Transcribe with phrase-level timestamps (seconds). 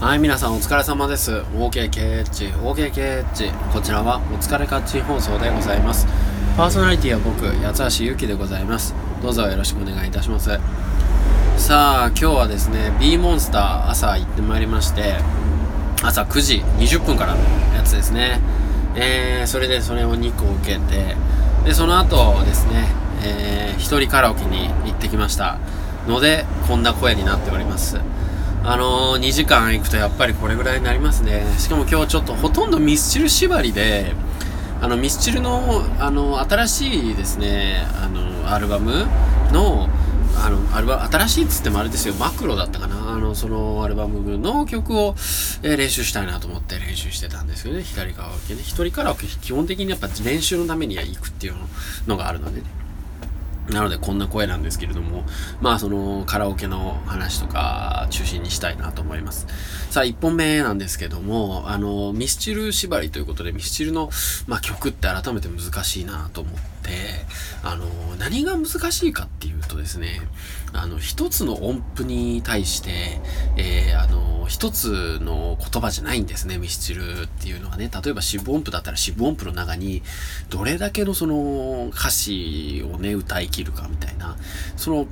[0.00, 1.32] はい、皆さんお疲れ様です。
[1.32, 3.72] OKKH、OKKH。
[3.72, 6.06] こちらはお疲れカッチ放送でございます。
[6.56, 8.94] パーソナリティは僕、八橋ゆきでございます。
[9.20, 10.50] どうぞよろしくお願いいたします。
[11.56, 15.16] さあ、今日はですね、B モンスター朝行ってまいりまして、
[16.04, 17.40] 朝9時20分からの
[17.74, 18.38] やつですね。
[18.94, 21.16] えー、それでそれを2個受けて、
[21.64, 22.86] で、その後ですね、
[23.24, 25.58] えー、一人カラオケに行ってきました。
[26.06, 27.98] ので、こんな声になっております。
[28.64, 31.42] あのー、2時間行くとやっぱりこれぐらいになりますね。
[31.58, 34.12] しかも今日ちょっとほとんどミスチル縛りで、
[34.80, 39.06] あの、ミスチルの、あの、新しいですね、あの、アルバム
[39.52, 39.88] の、
[40.36, 45.14] あの、アルバ、新しいっつってもあれですよ、マクロだったかなあの、そのアルバムの曲を、
[45.62, 47.82] えー練習したいなと思って練習してたんですよね。
[47.82, 48.60] 左カラオケね。
[48.62, 51.54] 一人カラオケ、基本的にやっぱ練習のためには行くっていう
[52.06, 52.66] のがあるのでね。
[53.70, 55.24] なのでこんな声なんですけれども、
[55.60, 59.46] まあそのカラオケの話とか中心にしたいなと思います。
[59.90, 64.10] さあ1本目なんですけども、あの、ミスチル縛りということでミスチルの、
[64.46, 66.77] まあ、曲って改めて難しいなと思って、
[67.62, 67.86] あの、
[68.18, 70.20] 何が難しいかっていうとですね、
[70.72, 73.20] あの、一つの音符に対して、
[73.56, 77.90] えー、あの、一つの言葉じゃないんですね、ミスチルっていうのはね。
[78.02, 80.02] 例えば四分音符だったら四分音符の中に、
[80.48, 84.36] どれだけのその歌詞をね、歌い切るかみたいな、
[84.76, 85.06] その、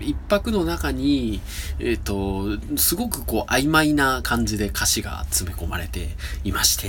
[0.00, 1.40] 一拍の中に、
[1.78, 6.08] えっ、と、すごくこう曖昧な感じで歌詞が詰め込まれて
[6.44, 6.88] いまして、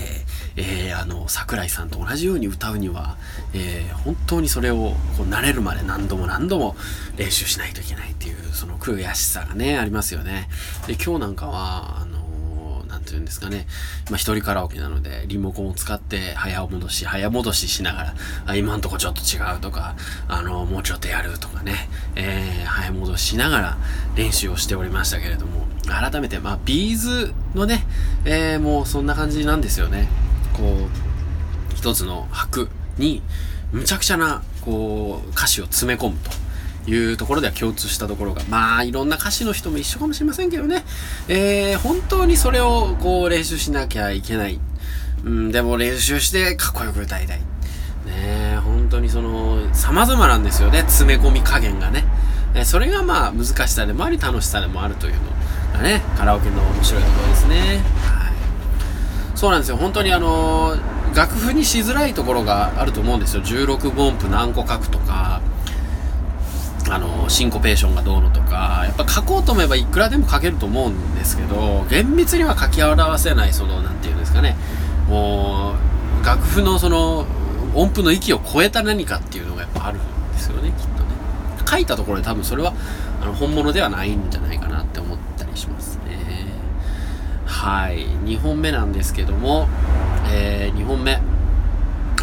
[0.56, 3.17] えー、あの、桜井さんと同じように歌うには、
[3.53, 6.78] えー、本当にそれをこう慣れるまで何度も何度も
[7.18, 10.48] 練習しないといけないっていう、その悔しさがね、ありますよね。
[10.88, 13.68] で、今日なんかは、あの、なんていうんですかね。
[14.09, 18.16] まあ、一人カラオケなので、リモコンを使って早戻し、早戻ししながら、
[18.46, 19.96] あ、今んとこちょっと違うとか、
[20.30, 23.78] あの、もうちょっとやるとかね、えー、早戻ししながら
[24.16, 27.86] 練習をしておりましたけれども、改めて、まあ、ビーズのね、
[28.24, 30.08] え、もうそんな感じなんですよね。
[30.54, 33.22] こう、一つの拍に、
[33.72, 36.31] むちゃくちゃな、こう、歌詞を詰め込むと。
[36.88, 40.84] いうところでは共通したところが、まあ、いろんな歌詞の人も一緒かもしれませんけどね。
[41.28, 44.59] えー、本当にそれを、こう、練習しなきゃいけない。
[45.23, 47.38] うん、でも練習してかっこよく歌いたい。
[47.38, 47.44] ね
[48.07, 52.03] え、本当にその、様々なんですよね、詰め込み加減がね。
[52.56, 55.19] えそれがまあ、難しさでもあり、楽しさでもあるというの
[55.78, 57.81] がね、カラオケの面白いところですね。
[58.01, 58.31] はい。
[59.35, 59.78] そうなんですよ。
[59.78, 63.44] 本当にあのー楽譜にしづらいところがあると思うんですよ。
[63.44, 65.41] 16分音符何個書くとか、
[66.89, 74.55] あのシンコペーションがどうのとか、やっぱ書こうと思えばいくらでも書けると思うんですけど、厳密には書き表せない、その、なんていうんですかね。
[75.07, 75.73] も
[76.22, 77.25] う、楽譜のその、
[77.73, 81.09] 音符の域を超えた何かっていうのがやっぱあるんですよね、きっとね。
[81.69, 82.73] 書いたところで多分それは、
[83.22, 86.01] あの、本物ではないんじゃないかなって思ったりしますね。
[87.45, 88.07] はい。
[88.25, 89.67] 2本目なんですけども、
[90.31, 91.19] えー、2本目。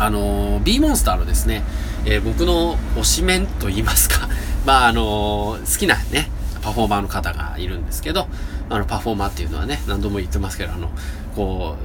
[0.01, 1.63] あのー、B モンスターのですね、
[2.07, 4.29] えー僕の推しメンと言いますか、
[4.65, 6.31] まあ、あのー好きなね、
[6.63, 8.29] パフォーマーの方がいるんですけど、
[8.71, 10.91] あの、パフォーマーっていうのはね、何度も言ってますけど、あの、
[11.35, 11.77] こ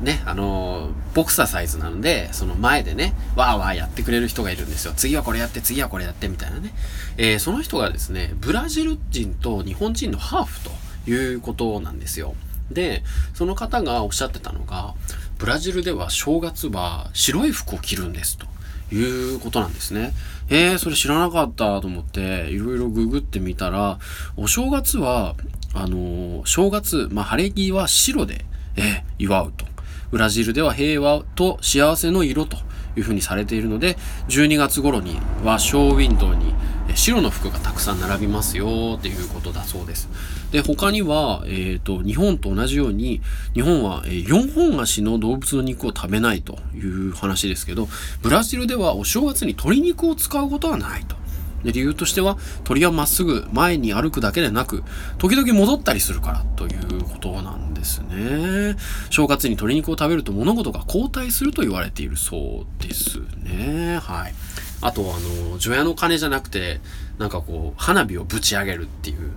[0.00, 4.92] う、ね、あのボクサーサイズなので、その前でね、わーわーやってくれる人がいるんですよ。
[4.96, 6.74] 次はこれやって、次はこれやって、みたいなね。
[7.16, 10.70] えーその人がですね、ブラジル人と日本人のハーフと
[11.10, 12.34] いうことなんですよ。
[12.70, 13.02] で、
[13.34, 14.94] その方がおっしゃってたのが、
[15.42, 18.46] ブラジルでは正月は白い服を着るんですと
[18.94, 20.12] いうことなんですね。
[20.48, 23.98] えー、それ知らなかったと思って、いろいろググってみたら、
[24.36, 25.34] お正月は、
[25.74, 28.44] あのー正月、まあ、晴れ着は白で、
[28.76, 29.66] えー祝うと。
[30.12, 32.56] ブラジルでは平和と幸せの色と
[32.96, 33.96] いうふうにされているので、
[34.28, 36.54] 12月頃にはショーウィンドウに
[36.94, 40.08] 白の服がたくさん並びますよっていうことだそうです。
[40.50, 43.22] で、他には、えっ、と、日本と同じように、
[43.54, 47.88] 日本は、4本足の動物の肉を食べないという話ですけど、
[48.20, 51.16] ブラジルではお正月に鶏肉を使うことはないと。
[51.64, 54.82] で理由としては、鳥はまっすぐ前に歩くだけでなく、
[55.18, 58.76] 時々戻ったりするからということなんですね。
[59.10, 63.98] 正月に鶏肉を食べると物事が後退すると言われているそうですね。
[64.02, 64.34] はい。
[64.82, 66.80] あと、あの、除夜の鐘じゃなくて、
[67.18, 69.32] なんかこう、花火をぶち上げるっていう、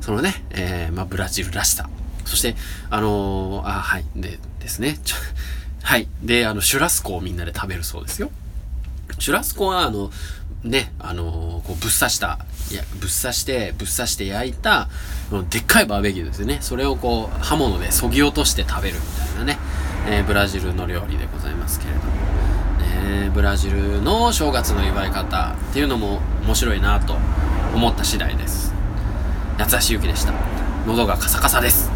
[0.00, 1.88] そのね、えー、まあ、ブラジルらしさ。
[2.24, 2.56] そして、
[2.90, 4.98] あのーあ、はい、で、ですね。
[5.82, 6.08] はい。
[6.22, 8.30] で、あの、シュラスコをみんなで食べるそうですよ。
[9.18, 10.10] シュラスコは、あの、
[10.62, 12.38] ね、あのこう、ぶっ刺した、
[12.70, 14.88] いや、ぶっ刺して、ぶっ刺して焼いた、
[15.50, 16.58] でっかいバーベキューですよね。
[16.60, 19.58] それをこう、刃物で削ぎ落として食べるみたいなね、
[20.08, 22.35] えーブラジルの料理でございますけれども。
[23.06, 27.14] ね、ブラジルの正月の祝い方っていうのも面白いなと
[27.74, 28.74] 思った次第です。
[29.58, 30.32] 八橋ゆきでした。
[30.86, 31.95] 喉がカサカサです。